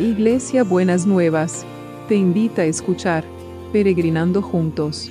Iglesia 0.00 0.64
Buenas 0.64 1.04
Nuevas, 1.04 1.66
te 2.08 2.14
invita 2.14 2.62
a 2.62 2.64
escuchar 2.64 3.22
Peregrinando 3.70 4.40
Juntos. 4.40 5.10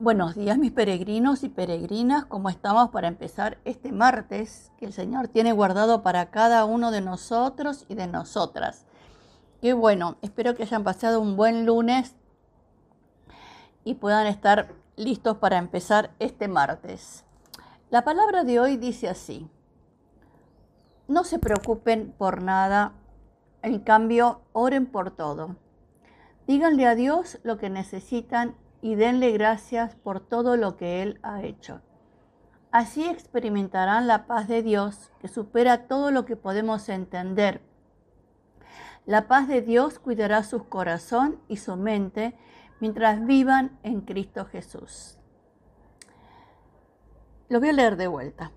Buenos 0.00 0.34
días 0.34 0.58
mis 0.58 0.72
peregrinos 0.72 1.44
y 1.44 1.48
peregrinas, 1.48 2.24
¿cómo 2.24 2.48
estamos 2.48 2.90
para 2.90 3.06
empezar 3.06 3.58
este 3.64 3.92
martes 3.92 4.72
que 4.76 4.86
el 4.86 4.92
Señor 4.92 5.28
tiene 5.28 5.52
guardado 5.52 6.02
para 6.02 6.32
cada 6.32 6.64
uno 6.64 6.90
de 6.90 7.00
nosotros 7.00 7.84
y 7.88 7.94
de 7.94 8.08
nosotras? 8.08 8.86
Qué 9.62 9.72
bueno, 9.72 10.16
espero 10.20 10.56
que 10.56 10.64
hayan 10.64 10.82
pasado 10.82 11.20
un 11.20 11.36
buen 11.36 11.64
lunes 11.64 12.16
y 13.86 13.94
puedan 13.94 14.26
estar 14.26 14.74
listos 14.96 15.38
para 15.38 15.58
empezar 15.58 16.10
este 16.18 16.48
martes. 16.48 17.24
La 17.88 18.02
palabra 18.02 18.42
de 18.42 18.58
hoy 18.58 18.76
dice 18.76 19.08
así, 19.08 19.48
no 21.06 21.22
se 21.22 21.38
preocupen 21.38 22.12
por 22.18 22.42
nada, 22.42 22.94
en 23.62 23.78
cambio 23.78 24.40
oren 24.52 24.86
por 24.86 25.12
todo. 25.12 25.54
Díganle 26.48 26.84
a 26.84 26.96
Dios 26.96 27.38
lo 27.44 27.58
que 27.58 27.70
necesitan 27.70 28.56
y 28.82 28.96
denle 28.96 29.30
gracias 29.30 29.94
por 29.94 30.18
todo 30.18 30.56
lo 30.56 30.76
que 30.76 31.02
Él 31.02 31.20
ha 31.22 31.44
hecho. 31.44 31.80
Así 32.72 33.06
experimentarán 33.06 34.08
la 34.08 34.26
paz 34.26 34.48
de 34.48 34.64
Dios 34.64 35.12
que 35.20 35.28
supera 35.28 35.86
todo 35.86 36.10
lo 36.10 36.24
que 36.24 36.34
podemos 36.34 36.88
entender. 36.88 37.62
La 39.04 39.28
paz 39.28 39.46
de 39.46 39.62
Dios 39.62 40.00
cuidará 40.00 40.42
su 40.42 40.68
corazón 40.68 41.40
y 41.46 41.58
su 41.58 41.76
mente 41.76 42.36
mientras 42.80 43.24
vivan 43.24 43.78
en 43.82 44.00
Cristo 44.02 44.44
Jesús. 44.46 45.18
Lo 47.48 47.60
voy 47.60 47.68
a 47.68 47.72
leer 47.72 47.96
de 47.96 48.08
vuelta. 48.08 48.52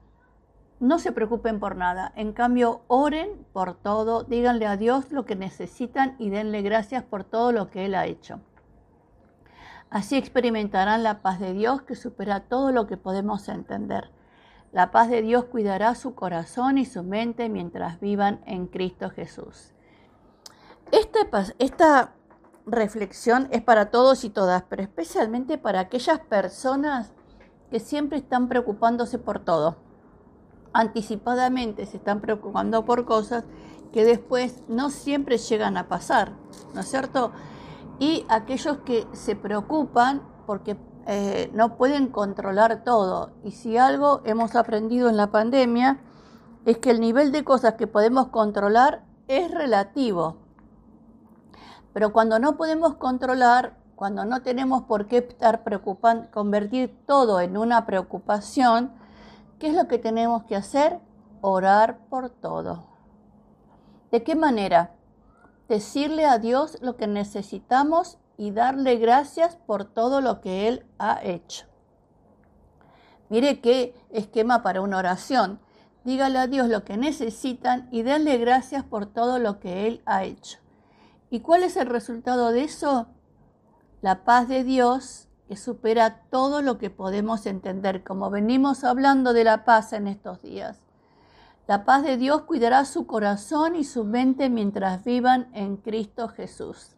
No 0.79 0.97
se 0.97 1.11
preocupen 1.11 1.59
por 1.59 1.75
nada, 1.75 2.13
en 2.15 2.31
cambio 2.31 2.83
oren 2.87 3.45
por 3.51 3.75
todo, 3.75 4.23
díganle 4.23 4.65
a 4.65 4.77
Dios 4.77 5.11
lo 5.11 5.25
que 5.25 5.35
necesitan 5.35 6.15
y 6.19 6.29
denle 6.29 6.61
gracias 6.61 7.03
por 7.03 7.25
todo 7.25 7.51
lo 7.51 7.69
que 7.69 7.85
Él 7.85 7.95
ha 7.95 8.05
hecho. 8.05 8.39
Así 9.89 10.15
experimentarán 10.15 11.03
la 11.03 11.21
paz 11.21 11.39
de 11.39 11.53
Dios 11.53 11.81
que 11.81 11.95
supera 11.95 12.41
todo 12.41 12.71
lo 12.71 12.87
que 12.87 12.95
podemos 12.95 13.49
entender. 13.49 14.11
La 14.71 14.91
paz 14.91 15.09
de 15.09 15.21
Dios 15.21 15.45
cuidará 15.45 15.95
su 15.95 16.13
corazón 16.13 16.77
y 16.77 16.85
su 16.85 17.03
mente 17.03 17.49
mientras 17.49 17.99
vivan 17.99 18.39
en 18.45 18.67
Cristo 18.67 19.09
Jesús. 19.09 19.73
Esta, 20.91 21.19
esta 21.57 22.13
reflexión 22.71 23.47
es 23.51 23.61
para 23.61 23.91
todos 23.91 24.23
y 24.23 24.29
todas, 24.29 24.63
pero 24.69 24.81
especialmente 24.81 25.57
para 25.57 25.81
aquellas 25.81 26.19
personas 26.19 27.11
que 27.69 27.79
siempre 27.79 28.17
están 28.17 28.47
preocupándose 28.47 29.19
por 29.19 29.39
todo. 29.39 29.77
Anticipadamente 30.73 31.85
se 31.85 31.97
están 31.97 32.21
preocupando 32.21 32.85
por 32.85 33.05
cosas 33.05 33.43
que 33.91 34.05
después 34.05 34.63
no 34.67 34.89
siempre 34.89 35.37
llegan 35.37 35.77
a 35.77 35.87
pasar, 35.87 36.33
¿no 36.73 36.81
es 36.81 36.87
cierto? 36.87 37.31
Y 37.99 38.25
aquellos 38.29 38.77
que 38.79 39.07
se 39.13 39.35
preocupan 39.35 40.21
porque 40.45 40.77
eh, 41.05 41.49
no 41.53 41.75
pueden 41.75 42.07
controlar 42.07 42.83
todo. 42.83 43.31
Y 43.43 43.51
si 43.51 43.77
algo 43.77 44.21
hemos 44.25 44.55
aprendido 44.55 45.09
en 45.09 45.17
la 45.17 45.31
pandemia 45.31 45.99
es 46.65 46.77
que 46.77 46.91
el 46.91 46.99
nivel 46.99 47.31
de 47.31 47.43
cosas 47.43 47.75
que 47.75 47.87
podemos 47.87 48.27
controlar 48.27 49.03
es 49.27 49.49
relativo. 49.51 50.37
Pero 51.93 52.13
cuando 52.13 52.39
no 52.39 52.57
podemos 52.57 52.95
controlar, 52.95 53.75
cuando 53.95 54.25
no 54.25 54.41
tenemos 54.41 54.83
por 54.83 55.07
qué 55.07 55.17
estar 55.17 55.63
preocupando, 55.63 56.29
convertir 56.31 56.97
todo 57.05 57.41
en 57.41 57.57
una 57.57 57.86
preocupación, 57.86 58.91
¿qué 59.59 59.67
es 59.67 59.75
lo 59.75 59.87
que 59.87 59.97
tenemos 59.97 60.43
que 60.43 60.55
hacer? 60.55 60.99
Orar 61.41 61.99
por 62.09 62.30
todo. 62.30 62.86
¿De 64.11 64.23
qué 64.23 64.36
manera? 64.36 64.95
Decirle 65.67 66.25
a 66.25 66.39
Dios 66.39 66.77
lo 66.81 66.95
que 66.95 67.08
necesitamos 67.08 68.17
y 68.37 68.52
darle 68.52 68.95
gracias 68.95 69.58
por 69.58 69.83
todo 69.83 70.21
lo 70.21 70.39
que 70.39 70.67
Él 70.67 70.85
ha 70.97 71.19
hecho. 71.23 71.65
Mire 73.30 73.59
qué 73.59 73.93
esquema 74.09 74.64
para 74.64 74.81
una 74.81 74.97
oración. 74.97 75.59
Dígale 76.03 76.39
a 76.39 76.47
Dios 76.47 76.69
lo 76.69 76.85
que 76.85 76.97
necesitan 76.97 77.87
y 77.91 78.02
denle 78.02 78.37
gracias 78.37 78.83
por 78.83 79.05
todo 79.05 79.37
lo 79.37 79.59
que 79.59 79.85
Él 79.85 80.02
ha 80.05 80.23
hecho. 80.23 80.58
¿Y 81.29 81.41
cuál 81.41 81.63
es 81.63 81.77
el 81.77 81.87
resultado 81.87 82.51
de 82.51 82.63
eso? 82.63 83.07
La 84.01 84.23
paz 84.23 84.47
de 84.47 84.63
Dios 84.63 85.27
que 85.47 85.57
supera 85.57 86.21
todo 86.29 86.61
lo 86.61 86.77
que 86.77 86.89
podemos 86.91 87.47
entender, 87.47 88.03
como 88.03 88.29
venimos 88.29 88.83
hablando 88.83 89.33
de 89.33 89.43
la 89.43 89.65
paz 89.65 89.93
en 89.93 90.07
estos 90.07 90.41
días. 90.43 90.79
La 91.67 91.85
paz 91.85 92.03
de 92.03 92.17
Dios 92.17 92.43
cuidará 92.43 92.85
su 92.85 93.07
corazón 93.07 93.75
y 93.75 93.83
su 93.83 94.03
mente 94.03 94.49
mientras 94.49 95.03
vivan 95.03 95.49
en 95.53 95.77
Cristo 95.77 96.27
Jesús. 96.29 96.95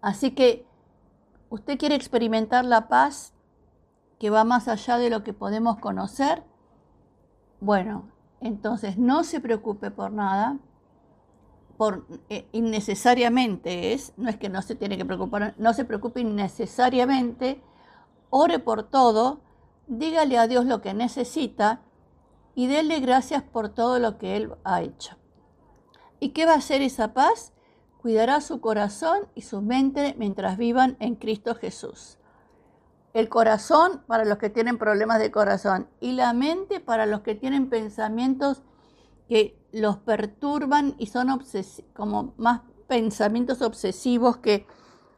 Así 0.00 0.32
que, 0.32 0.66
¿usted 1.50 1.78
quiere 1.78 1.94
experimentar 1.94 2.64
la 2.64 2.88
paz 2.88 3.32
que 4.18 4.30
va 4.30 4.42
más 4.42 4.66
allá 4.66 4.98
de 4.98 5.10
lo 5.10 5.22
que 5.22 5.32
podemos 5.32 5.78
conocer? 5.78 6.42
Bueno, 7.60 8.10
entonces 8.40 8.98
no 8.98 9.22
se 9.22 9.40
preocupe 9.40 9.92
por 9.92 10.12
nada, 10.12 10.58
por 11.82 12.06
eh, 12.28 12.46
innecesariamente 12.52 13.92
es, 13.92 14.12
no 14.16 14.30
es 14.30 14.36
que 14.36 14.48
no 14.48 14.62
se 14.62 14.76
tiene 14.76 14.96
que 14.96 15.04
preocupar, 15.04 15.56
no 15.58 15.74
se 15.74 15.84
preocupe 15.84 16.20
innecesariamente, 16.20 17.60
ore 18.30 18.60
por 18.60 18.84
todo, 18.84 19.40
dígale 19.88 20.38
a 20.38 20.46
Dios 20.46 20.64
lo 20.64 20.80
que 20.80 20.94
necesita 20.94 21.80
y 22.54 22.68
déle 22.68 23.00
gracias 23.00 23.42
por 23.42 23.68
todo 23.68 23.98
lo 23.98 24.16
que 24.16 24.36
Él 24.36 24.54
ha 24.62 24.80
hecho. 24.80 25.16
¿Y 26.20 26.28
qué 26.28 26.46
va 26.46 26.52
a 26.52 26.58
hacer 26.58 26.82
esa 26.82 27.14
paz? 27.14 27.52
Cuidará 28.00 28.40
su 28.42 28.60
corazón 28.60 29.26
y 29.34 29.42
su 29.42 29.60
mente 29.60 30.14
mientras 30.16 30.58
vivan 30.58 30.96
en 31.00 31.16
Cristo 31.16 31.56
Jesús. 31.56 32.16
El 33.12 33.28
corazón 33.28 34.04
para 34.06 34.24
los 34.24 34.38
que 34.38 34.50
tienen 34.50 34.78
problemas 34.78 35.18
de 35.18 35.32
corazón 35.32 35.88
y 35.98 36.12
la 36.12 36.32
mente 36.32 36.78
para 36.78 37.06
los 37.06 37.22
que 37.22 37.34
tienen 37.34 37.68
pensamientos 37.68 38.62
que 39.28 39.60
los 39.72 39.96
perturban 39.96 40.94
y 40.98 41.06
son 41.06 41.28
como 41.94 42.34
más 42.36 42.60
pensamientos 42.86 43.62
obsesivos 43.62 44.36
que 44.36 44.66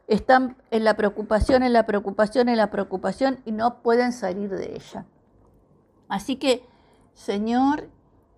están 0.07 0.57
en 0.71 0.83
la 0.83 0.95
preocupación, 0.95 1.63
en 1.63 1.73
la 1.73 1.85
preocupación, 1.85 2.49
en 2.49 2.57
la 2.57 2.71
preocupación 2.71 3.39
y 3.45 3.51
no 3.51 3.81
pueden 3.81 4.13
salir 4.13 4.49
de 4.49 4.75
ella. 4.75 5.05
Así 6.07 6.37
que, 6.37 6.65
Señor, 7.13 7.89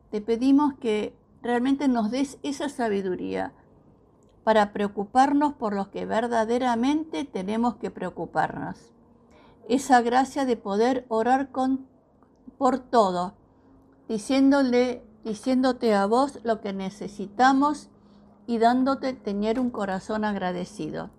te 0.10 0.22
pedimos 0.22 0.74
que 0.76 1.16
realmente 1.42 1.88
nos 1.88 2.12
des 2.12 2.38
esa 2.44 2.70
sabiduría 2.70 3.54
para 4.44 4.72
preocuparnos 4.72 5.54
por 5.54 5.74
los 5.74 5.90
que 5.90 6.06
verdaderamente 6.06 7.26
tenemos 7.26 7.76
que 7.76 7.92
preocuparnos. 7.92 8.78
Esa 9.68 10.02
gracia 10.02 10.46
de 10.46 10.56
poder 10.56 11.06
orar 11.10 11.52
con, 11.52 11.86
por 12.58 12.80
todo, 12.80 13.34
diciéndole 14.08 15.04
diciéndote 15.28 15.94
a 15.94 16.06
vos 16.06 16.40
lo 16.44 16.62
que 16.62 16.72
necesitamos 16.72 17.90
y 18.46 18.60
dándote 18.60 19.14
tener 19.14 19.60
un 19.60 19.70
corazón 19.70 20.24
agradecido. 20.24 21.10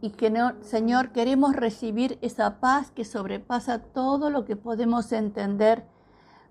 Y 0.00 0.10
que, 0.10 0.30
no, 0.30 0.52
Señor, 0.62 1.10
queremos 1.10 1.56
recibir 1.56 2.18
esa 2.22 2.60
paz 2.60 2.92
que 2.92 3.04
sobrepasa 3.04 3.80
todo 3.80 4.30
lo 4.30 4.44
que 4.44 4.54
podemos 4.54 5.10
entender, 5.10 5.84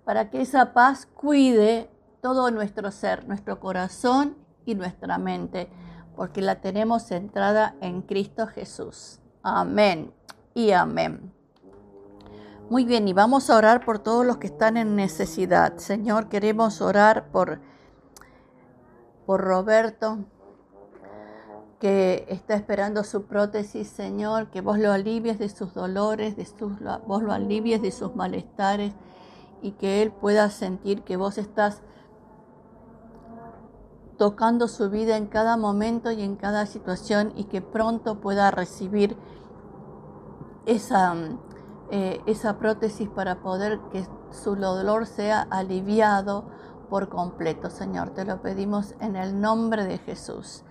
para 0.04 0.30
que 0.30 0.42
esa 0.42 0.74
paz 0.74 1.08
cuide 1.08 1.90
todo 2.22 2.52
nuestro 2.52 2.92
ser, 2.92 3.28
nuestro 3.28 3.60
corazón 3.60 4.36
y 4.66 4.76
nuestra 4.76 5.18
mente, 5.18 5.70
porque 6.16 6.42
la 6.42 6.60
tenemos 6.60 7.04
centrada 7.04 7.76
en 7.82 8.02
Cristo 8.02 8.48
Jesús. 8.48 9.20
Amén 9.42 10.12
y 10.54 10.72
amén. 10.72 11.35
Muy 12.68 12.84
bien, 12.84 13.08
y 13.08 13.14
vamos 13.14 13.52
a 13.52 13.58
orar 13.58 13.86
por 13.86 14.00
todos 14.00 14.26
los 14.26 14.38
que 14.38 14.48
están 14.48 14.76
en 14.76 14.96
necesidad. 14.96 15.78
Señor, 15.78 16.30
queremos 16.30 16.82
orar 16.82 17.30
por, 17.30 17.60
por 19.28 19.42
Roberto, 19.42 20.26
que 21.80 22.26
está 22.28 22.56
esperando 22.56 23.04
su 23.04 23.26
prótesis, 23.26 23.88
Señor, 23.88 24.50
que 24.50 24.62
vos 24.62 24.80
lo 24.80 24.92
alivies 24.92 25.38
de 25.38 25.50
sus 25.50 25.76
dolores, 25.76 26.38
de 26.38 26.46
sus, 26.46 26.74
vos 27.06 27.22
lo 27.22 27.34
alivies 27.34 27.84
de 27.84 27.92
sus 27.92 28.16
malestares 28.16 28.94
y 29.62 29.74
que 29.74 30.02
él 30.02 30.12
pueda 30.12 30.50
sentir 30.50 31.04
que 31.04 31.18
vos 31.18 31.38
estás 31.38 31.84
tocando 34.18 34.68
su 34.68 34.90
vida 34.90 35.18
en 35.18 35.28
cada 35.28 35.56
momento 35.56 36.10
y 36.10 36.24
en 36.24 36.36
cada 36.36 36.66
situación 36.66 37.32
y 37.36 37.44
que 37.44 37.62
pronto 37.62 38.22
pueda 38.22 38.50
recibir 38.50 39.16
esa 40.66 41.14
eh, 41.92 42.22
esa 42.26 42.58
prótesis 42.58 43.08
para 43.10 43.42
poder 43.42 43.80
que 43.92 44.06
su 44.32 44.56
dolor 44.56 45.06
sea 45.06 45.42
aliviado 45.42 46.46
por 46.90 47.10
completo, 47.10 47.70
Señor. 47.70 48.12
Te 48.12 48.26
lo 48.26 48.42
pedimos 48.42 48.96
en 49.00 49.16
el 49.16 49.40
nombre 49.40 49.86
de 49.86 49.98
Jesús. 50.00 50.64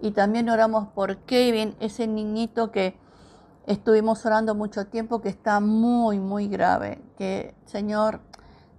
Y 0.00 0.10
también 0.10 0.48
oramos 0.50 0.88
por 0.88 1.18
Kevin, 1.18 1.74
ese 1.80 2.06
niñito 2.06 2.70
que 2.70 2.98
estuvimos 3.66 4.24
orando 4.26 4.54
mucho 4.54 4.86
tiempo 4.86 5.20
que 5.20 5.28
está 5.28 5.60
muy, 5.60 6.18
muy 6.18 6.48
grave, 6.48 7.02
que 7.16 7.54
Señor, 7.64 8.20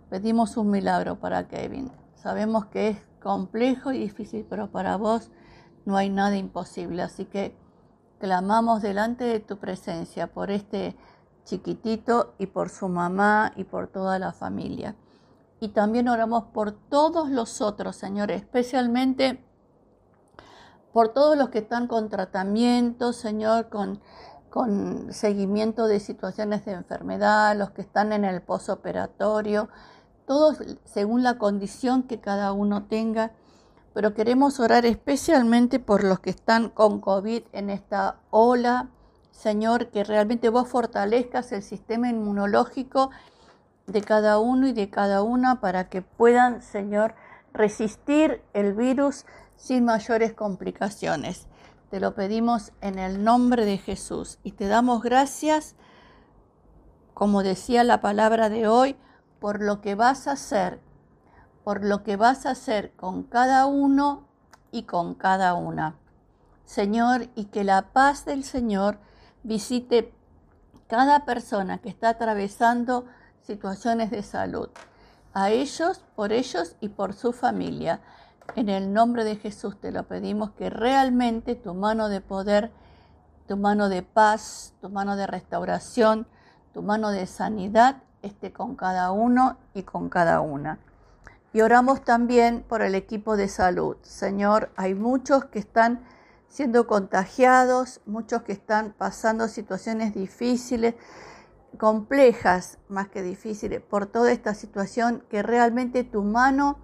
pedimos 0.10 0.58
un 0.58 0.70
milagro 0.70 1.20
para 1.20 1.48
Kevin. 1.48 1.92
Sabemos 2.16 2.66
que 2.68 2.90
es 2.90 2.98
complejo 3.22 3.92
y 3.92 4.00
difícil, 4.00 4.46
pero 4.50 4.72
para 4.72 4.98
vos 4.98 5.32
no 5.86 5.98
hay 5.98 6.10
nada 6.10 6.38
imposible. 6.38 7.02
Así 7.02 7.26
que 7.26 7.56
clamamos 8.20 8.82
delante 8.82 9.24
de 9.24 9.40
tu 9.40 9.58
presencia 9.58 10.28
por 10.28 10.52
este 10.52 10.96
chiquitito 11.48 12.36
y 12.38 12.48
por 12.48 12.70
su 12.70 12.90
mamá 12.90 13.54
y 13.56 13.64
por 13.64 13.88
toda 13.88 14.20
la 14.20 14.34
familia. 14.34 14.96
Y 15.60 15.70
también 15.70 16.08
oramos 16.08 16.44
por 16.54 16.72
todos 16.72 17.30
los 17.30 17.62
otros, 17.62 17.96
Señor, 17.96 18.30
especialmente 18.30 19.44
por 20.94 21.10
todos 21.10 21.38
los 21.38 21.50
que 21.50 21.60
están 21.60 21.88
con 21.88 22.10
tratamiento, 22.10 23.14
Señor, 23.14 23.70
con, 23.70 24.02
con 24.50 25.14
seguimiento 25.14 25.88
de 25.88 26.00
situaciones 26.00 26.66
de 26.66 26.74
enfermedad, 26.74 27.56
los 27.58 27.72
que 27.72 27.82
están 27.82 28.14
en 28.14 28.26
el 28.26 28.42
posoperatorio, 28.42 29.70
todos 30.26 30.58
según 30.84 31.24
la 31.24 31.38
condición 31.38 32.04
que 32.04 32.20
cada 32.20 32.52
uno 32.52 32.86
tenga. 32.88 33.32
Pero 33.94 34.14
queremos 34.14 34.60
orar 34.60 34.86
especialmente 34.86 35.80
por 35.80 36.04
los 36.04 36.20
que 36.20 36.30
están 36.30 36.70
con 36.70 37.00
COVID 37.00 37.44
en 37.52 37.70
esta 37.70 38.18
ola. 38.30 38.90
Señor, 39.38 39.90
que 39.90 40.04
realmente 40.04 40.50
vos 40.50 40.68
fortalezcas 40.68 41.52
el 41.52 41.62
sistema 41.62 42.10
inmunológico 42.10 43.12
de 43.86 44.02
cada 44.02 44.40
uno 44.40 44.68
y 44.68 44.74
de 44.74 44.90
cada 44.90 45.22
una 45.22 45.62
para 45.62 45.90
que 45.90 46.02
puedan, 46.02 46.64
Señor, 46.64 47.14
resistir 47.54 48.42
el 48.54 48.74
virus 48.74 49.28
sin 49.56 49.86
mayores 49.86 50.34
complicaciones. 50.34 51.46
Te 51.92 52.00
lo 52.00 52.16
pedimos 52.16 52.72
en 52.82 52.98
el 52.98 53.24
nombre 53.24 53.64
de 53.66 53.78
Jesús 53.78 54.40
y 54.42 54.54
te 54.54 54.68
damos 54.68 55.04
gracias, 55.04 55.76
como 57.14 57.44
decía 57.44 57.84
la 57.84 58.02
palabra 58.02 58.50
de 58.50 58.68
hoy, 58.68 58.96
por 59.40 59.62
lo 59.62 59.82
que 59.82 59.94
vas 59.94 60.28
a 60.28 60.32
hacer, 60.32 60.82
por 61.64 61.86
lo 61.86 62.02
que 62.02 62.16
vas 62.16 62.48
a 62.48 62.52
hacer 62.52 62.92
con 62.94 63.22
cada 63.22 63.68
uno 63.68 64.26
y 64.72 64.84
con 64.84 65.14
cada 65.14 65.54
una. 65.54 65.96
Señor, 66.66 67.28
y 67.36 67.46
que 67.46 67.64
la 67.64 67.94
paz 67.94 68.26
del 68.26 68.44
Señor 68.44 68.98
visite 69.48 70.14
cada 70.88 71.24
persona 71.24 71.78
que 71.78 71.88
está 71.88 72.10
atravesando 72.10 73.06
situaciones 73.42 74.12
de 74.12 74.22
salud. 74.22 74.70
A 75.34 75.50
ellos, 75.52 76.02
por 76.16 76.34
ellos 76.34 76.76
y 76.82 76.90
por 76.90 77.14
su 77.14 77.32
familia. 77.32 78.02
En 78.56 78.68
el 78.68 78.92
nombre 78.92 79.24
de 79.24 79.38
Jesús 79.38 79.80
te 79.80 79.92
lo 79.92 80.04
pedimos 80.04 80.52
que 80.52 80.70
realmente 80.70 81.56
tu 81.56 81.74
mano 81.74 82.10
de 82.10 82.20
poder, 82.20 82.72
tu 83.48 83.56
mano 83.56 83.88
de 83.88 84.04
paz, 84.04 84.74
tu 84.82 84.90
mano 84.90 85.16
de 85.16 85.28
restauración, 85.28 86.28
tu 86.74 86.82
mano 86.82 87.12
de 87.12 87.26
sanidad 87.26 88.04
esté 88.22 88.52
con 88.52 88.76
cada 88.76 89.12
uno 89.12 89.58
y 89.74 89.84
con 89.84 90.10
cada 90.10 90.42
una. 90.42 90.80
Y 91.54 91.62
oramos 91.62 92.04
también 92.04 92.66
por 92.68 92.82
el 92.82 92.96
equipo 92.96 93.38
de 93.38 93.48
salud. 93.48 93.96
Señor, 94.02 94.72
hay 94.76 94.94
muchos 94.94 95.46
que 95.46 95.60
están 95.60 96.02
siendo 96.48 96.88
contagiados, 96.88 98.02
muchos 98.06 98.44
que 98.44 98.54
están 98.54 98.94
pasando 98.98 99.48
situaciones 99.48 100.14
difíciles, 100.14 100.96
complejas 101.78 102.78
más 102.88 103.10
que 103.10 103.22
difíciles, 103.22 103.82
por 103.82 104.08
toda 104.08 104.32
esta 104.32 104.54
situación, 104.54 105.24
que 105.30 105.44
realmente 105.44 106.04
tu 106.04 106.24
mano 106.24 106.80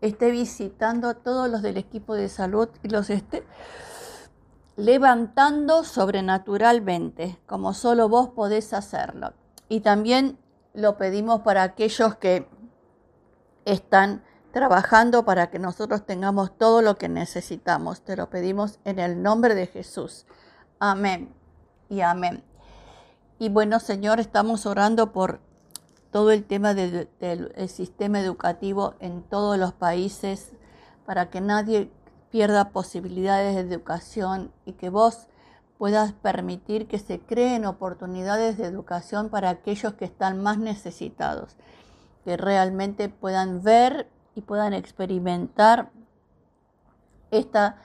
esté 0.00 0.30
visitando 0.30 1.08
a 1.08 1.14
todos 1.14 1.50
los 1.50 1.62
del 1.62 1.76
equipo 1.76 2.14
de 2.14 2.28
salud 2.28 2.68
y 2.82 2.88
los 2.88 3.10
esté 3.10 3.44
levantando 4.76 5.84
sobrenaturalmente, 5.84 7.38
como 7.46 7.72
solo 7.72 8.08
vos 8.08 8.28
podés 8.28 8.72
hacerlo. 8.72 9.32
Y 9.68 9.80
también 9.80 10.38
lo 10.74 10.98
pedimos 10.98 11.40
para 11.40 11.62
aquellos 11.62 12.16
que 12.16 12.46
están 13.64 14.22
trabajando 14.56 15.26
para 15.26 15.50
que 15.50 15.58
nosotros 15.58 16.06
tengamos 16.06 16.56
todo 16.56 16.80
lo 16.80 16.96
que 16.96 17.10
necesitamos. 17.10 18.00
Te 18.00 18.16
lo 18.16 18.30
pedimos 18.30 18.78
en 18.86 18.98
el 18.98 19.22
nombre 19.22 19.54
de 19.54 19.66
Jesús. 19.66 20.24
Amén 20.78 21.28
y 21.90 22.00
amén. 22.00 22.42
Y 23.38 23.50
bueno, 23.50 23.80
Señor, 23.80 24.18
estamos 24.18 24.64
orando 24.64 25.12
por 25.12 25.40
todo 26.10 26.30
el 26.30 26.46
tema 26.46 26.72
del, 26.72 27.10
sistema 27.68 28.18
educativo 28.18 28.94
en 28.98 29.22
todos 29.24 29.58
los 29.58 29.74
países 29.74 30.52
para 31.04 31.28
que 31.28 31.42
nadie 31.42 31.90
pierda 32.30 32.70
posibilidades 32.70 33.56
de 33.56 33.60
educación 33.60 34.52
y 34.64 34.72
que 34.72 34.88
vos 34.88 35.26
puedas 35.76 36.14
permitir 36.14 36.88
que 36.88 36.98
se 36.98 37.20
creen 37.20 37.66
oportunidades 37.66 38.56
de 38.56 38.64
educación 38.64 39.28
para 39.28 39.50
aquellos 39.50 39.92
que 39.92 40.06
están 40.06 40.42
más 40.42 40.56
necesitados, 40.56 41.56
que 42.24 42.38
realmente 42.38 43.10
puedan 43.10 43.62
ver 43.62 44.15
y 44.36 44.42
puedan 44.42 44.74
experimentar 44.74 45.90
esta, 47.32 47.76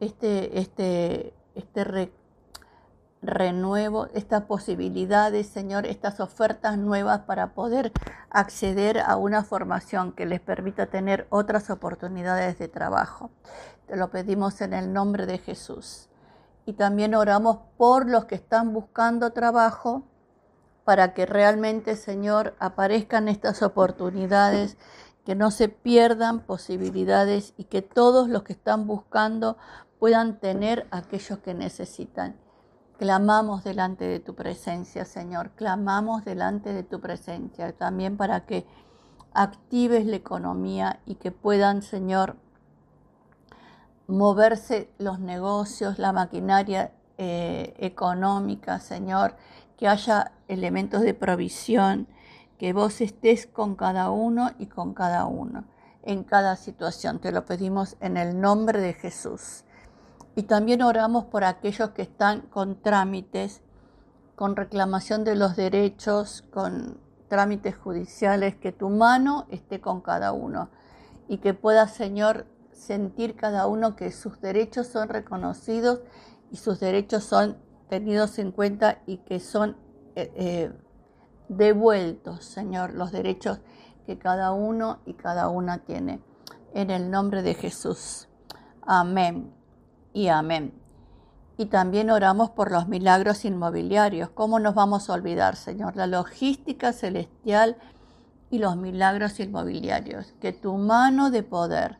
este, 0.00 0.58
este, 0.58 1.34
este 1.54 2.10
renuevo, 3.20 4.08
estas 4.14 4.44
posibilidades, 4.44 5.48
Señor, 5.48 5.86
estas 5.86 6.18
ofertas 6.20 6.78
nuevas 6.78 7.20
para 7.20 7.52
poder 7.52 7.92
acceder 8.30 9.00
a 9.00 9.16
una 9.16 9.44
formación 9.44 10.12
que 10.12 10.24
les 10.24 10.40
permita 10.40 10.86
tener 10.86 11.26
otras 11.30 11.68
oportunidades 11.68 12.58
de 12.58 12.68
trabajo. 12.68 13.30
Te 13.86 13.96
lo 13.96 14.10
pedimos 14.10 14.60
en 14.62 14.72
el 14.72 14.92
nombre 14.92 15.26
de 15.26 15.38
Jesús. 15.38 16.08
Y 16.64 16.72
también 16.74 17.14
oramos 17.14 17.58
por 17.76 18.08
los 18.08 18.24
que 18.24 18.34
están 18.34 18.72
buscando 18.72 19.32
trabajo 19.32 20.04
para 20.84 21.12
que 21.12 21.26
realmente, 21.26 21.96
Señor, 21.96 22.54
aparezcan 22.58 23.28
estas 23.28 23.62
oportunidades, 23.62 24.78
que 25.28 25.34
no 25.34 25.50
se 25.50 25.68
pierdan 25.68 26.40
posibilidades 26.40 27.52
y 27.58 27.64
que 27.64 27.82
todos 27.82 28.30
los 28.30 28.44
que 28.44 28.54
están 28.54 28.86
buscando 28.86 29.58
puedan 29.98 30.40
tener 30.40 30.86
aquellos 30.90 31.40
que 31.40 31.52
necesitan. 31.52 32.34
Clamamos 32.98 33.62
delante 33.62 34.06
de 34.06 34.20
tu 34.20 34.34
presencia, 34.34 35.04
Señor. 35.04 35.50
Clamamos 35.50 36.24
delante 36.24 36.72
de 36.72 36.82
tu 36.82 37.02
presencia 37.02 37.70
también 37.76 38.16
para 38.16 38.46
que 38.46 38.64
actives 39.34 40.06
la 40.06 40.16
economía 40.16 41.00
y 41.04 41.16
que 41.16 41.30
puedan, 41.30 41.82
Señor, 41.82 42.36
moverse 44.06 44.90
los 44.96 45.20
negocios, 45.20 45.98
la 45.98 46.12
maquinaria 46.14 46.94
eh, 47.18 47.74
económica, 47.76 48.80
Señor, 48.80 49.36
que 49.76 49.88
haya 49.88 50.32
elementos 50.48 51.02
de 51.02 51.12
provisión, 51.12 52.08
que 52.58 52.72
vos 52.72 53.00
estés 53.00 53.46
con 53.46 53.76
cada 53.76 54.10
uno 54.10 54.50
y 54.58 54.66
con 54.66 54.94
cada 54.94 55.26
uno 55.26 55.64
en 56.02 56.24
cada 56.24 56.56
situación. 56.56 57.18
Te 57.18 57.32
lo 57.32 57.44
pedimos 57.44 57.96
en 58.00 58.16
el 58.16 58.40
nombre 58.40 58.80
de 58.80 58.94
Jesús. 58.94 59.64
Y 60.34 60.44
también 60.44 60.82
oramos 60.82 61.24
por 61.24 61.44
aquellos 61.44 61.90
que 61.90 62.02
están 62.02 62.42
con 62.42 62.80
trámites, 62.80 63.60
con 64.34 64.56
reclamación 64.56 65.24
de 65.24 65.36
los 65.36 65.54
derechos, 65.56 66.44
con 66.50 66.98
trámites 67.28 67.76
judiciales, 67.76 68.56
que 68.56 68.72
tu 68.72 68.88
mano 68.88 69.46
esté 69.50 69.80
con 69.80 70.00
cada 70.00 70.32
uno 70.32 70.70
y 71.28 71.38
que 71.38 71.52
pueda, 71.52 71.88
Señor, 71.88 72.46
sentir 72.72 73.36
cada 73.36 73.66
uno 73.66 73.96
que 73.96 74.10
sus 74.10 74.40
derechos 74.40 74.86
son 74.86 75.08
reconocidos 75.08 76.00
y 76.50 76.56
sus 76.56 76.80
derechos 76.80 77.24
son 77.24 77.58
tenidos 77.90 78.38
en 78.38 78.52
cuenta 78.52 79.02
y 79.06 79.18
que 79.18 79.40
son 79.40 79.76
eh, 80.14 80.32
eh, 80.36 80.72
devueltos, 81.48 82.44
Señor, 82.44 82.94
los 82.94 83.12
derechos 83.12 83.60
que 84.06 84.18
cada 84.18 84.52
uno 84.52 84.98
y 85.04 85.14
cada 85.14 85.48
una 85.48 85.78
tiene. 85.78 86.20
En 86.74 86.90
el 86.90 87.10
nombre 87.10 87.42
de 87.42 87.54
Jesús. 87.54 88.28
Amén 88.82 89.52
y 90.12 90.28
amén. 90.28 90.72
Y 91.56 91.66
también 91.66 92.10
oramos 92.10 92.50
por 92.50 92.70
los 92.70 92.88
milagros 92.88 93.44
inmobiliarios. 93.44 94.30
¿Cómo 94.30 94.60
nos 94.60 94.74
vamos 94.74 95.10
a 95.10 95.14
olvidar, 95.14 95.56
Señor? 95.56 95.96
La 95.96 96.06
logística 96.06 96.92
celestial 96.92 97.76
y 98.50 98.58
los 98.58 98.76
milagros 98.76 99.40
inmobiliarios. 99.40 100.32
Que 100.40 100.52
tu 100.52 100.76
mano 100.76 101.30
de 101.30 101.42
poder 101.42 101.98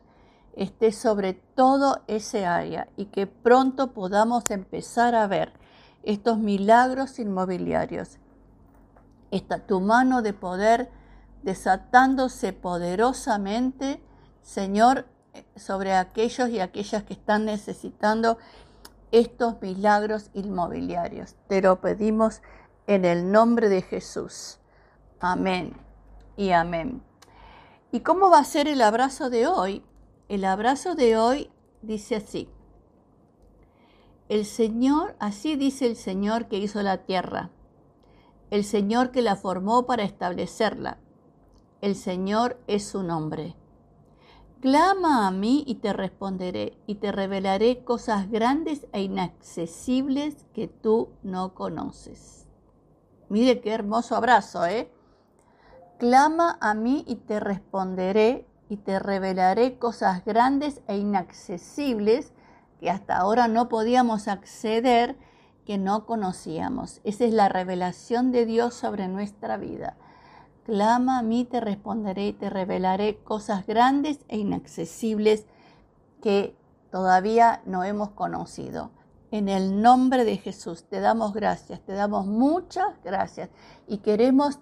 esté 0.55 0.91
sobre 0.91 1.33
todo 1.33 2.01
ese 2.07 2.45
área 2.45 2.87
y 2.97 3.05
que 3.05 3.27
pronto 3.27 3.91
podamos 3.91 4.49
empezar 4.49 5.13
a 5.13 5.27
ver 5.27 5.53
estos 6.03 6.37
milagros 6.37 7.19
inmobiliarios. 7.19 8.17
Esta 9.31 9.59
tu 9.65 9.79
mano 9.79 10.21
de 10.21 10.33
poder 10.33 10.89
desatándose 11.43 12.53
poderosamente, 12.53 14.01
Señor, 14.41 15.05
sobre 15.55 15.93
aquellos 15.93 16.49
y 16.49 16.59
aquellas 16.59 17.03
que 17.03 17.13
están 17.13 17.45
necesitando 17.45 18.37
estos 19.11 19.61
milagros 19.61 20.29
inmobiliarios. 20.33 21.35
Te 21.47 21.61
lo 21.61 21.81
pedimos 21.81 22.41
en 22.87 23.05
el 23.05 23.31
nombre 23.31 23.69
de 23.69 23.81
Jesús. 23.81 24.59
Amén 25.19 25.73
y 26.35 26.51
amén. 26.51 27.03
¿Y 27.91 28.01
cómo 28.01 28.29
va 28.29 28.39
a 28.39 28.43
ser 28.43 28.67
el 28.67 28.81
abrazo 28.81 29.29
de 29.29 29.47
hoy? 29.47 29.83
El 30.27 30.45
abrazo 30.45 30.95
de 30.95 31.17
hoy 31.17 31.49
dice 31.81 32.15
así. 32.17 32.49
el 34.27 34.45
Señor, 34.45 35.15
así 35.19 35.55
dice 35.55 35.87
el 35.87 35.95
Señor 35.95 36.47
que 36.47 36.57
hizo 36.57 36.83
la 36.83 36.97
tierra, 36.97 37.49
el 38.51 38.63
Señor 38.63 39.11
que 39.11 39.21
la 39.21 39.35
formó 39.35 39.85
para 39.85 40.03
establecerla. 40.03 40.97
El 41.81 41.95
Señor 41.95 42.59
es 42.67 42.87
su 42.87 43.03
nombre. 43.03 43.55
Clama 44.59 45.25
a 45.27 45.31
mí 45.31 45.63
y 45.65 45.75
te 45.75 45.93
responderé 45.93 46.77
y 46.85 46.95
te 46.95 47.13
revelaré 47.13 47.85
cosas 47.85 48.29
grandes 48.29 48.87
e 48.91 49.01
inaccesibles 49.01 50.45
que 50.53 50.67
tú 50.67 51.11
no 51.23 51.53
conoces. 51.53 52.45
Mire 53.29 53.61
qué 53.61 53.71
hermoso 53.71 54.17
abrazo, 54.17 54.65
¿eh? 54.65 54.91
Clama 55.97 56.57
a 56.59 56.73
mí 56.73 57.05
y 57.07 57.15
te 57.15 57.39
responderé 57.39 58.47
y 58.67 58.77
te 58.77 58.99
revelaré 58.99 59.77
cosas 59.77 60.25
grandes 60.25 60.81
e 60.87 60.97
inaccesibles 60.97 62.33
que 62.79 62.89
hasta 62.89 63.17
ahora 63.17 63.47
no 63.47 63.69
podíamos 63.69 64.27
acceder, 64.27 65.17
que 65.69 65.77
no 65.77 66.07
conocíamos. 66.07 66.99
Esa 67.03 67.25
es 67.25 67.31
la 67.31 67.47
revelación 67.47 68.31
de 68.31 68.47
Dios 68.47 68.73
sobre 68.73 69.07
nuestra 69.07 69.55
vida. 69.57 69.97
Clama 70.63 71.19
a 71.19 71.21
mí, 71.21 71.45
te 71.45 71.59
responderé 71.59 72.25
y 72.25 72.33
te 72.33 72.49
revelaré 72.49 73.17
cosas 73.17 73.67
grandes 73.67 74.17
e 74.29 74.39
inaccesibles 74.39 75.45
que 76.23 76.57
todavía 76.89 77.61
no 77.67 77.83
hemos 77.83 78.09
conocido. 78.09 78.89
En 79.29 79.47
el 79.47 79.79
nombre 79.79 80.25
de 80.25 80.37
Jesús 80.37 80.85
te 80.85 81.01
damos 81.01 81.35
gracias, 81.35 81.81
te 81.81 81.93
damos 81.93 82.25
muchas 82.25 82.87
gracias 83.03 83.51
y 83.87 83.99
queremos 83.99 84.57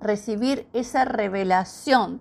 recibir 0.00 0.68
esa 0.72 1.04
revelación 1.04 2.20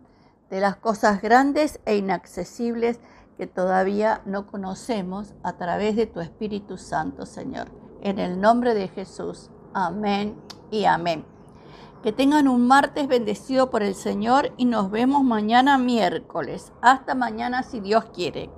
de 0.51 0.59
las 0.59 0.75
cosas 0.75 1.23
grandes 1.23 1.79
e 1.85 1.97
inaccesibles 1.97 2.99
que 3.35 3.47
todavía 3.47 4.21
no 4.25 4.45
conocemos 4.45 5.33
a 5.41 5.53
través 5.53 5.95
de 5.95 6.05
tu 6.05 6.19
Espíritu 6.19 6.77
Santo, 6.77 7.25
Señor. 7.25 7.84
En 8.05 8.19
el 8.19 8.39
nombre 8.39 8.75
de 8.75 8.87
Jesús. 8.87 9.49
Amén 9.73 10.35
y 10.69 10.85
amén. 10.85 11.25
Que 12.03 12.11
tengan 12.11 12.47
un 12.47 12.67
martes 12.67 13.07
bendecido 13.07 13.71
por 13.71 13.81
el 13.81 13.95
Señor 13.95 14.51
y 14.57 14.65
nos 14.65 14.91
vemos 14.91 15.23
mañana 15.23 15.79
miércoles. 15.79 16.71
Hasta 16.83 17.15
mañana 17.15 17.63
si 17.63 17.79
Dios 17.79 18.05
quiere. 18.13 18.51